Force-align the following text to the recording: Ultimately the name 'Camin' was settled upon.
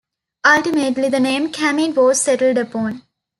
Ultimately 0.43 1.09
the 1.09 1.19
name 1.19 1.51
'Camin' 1.51 1.93
was 1.93 2.19
settled 2.19 2.57
upon. 2.57 3.03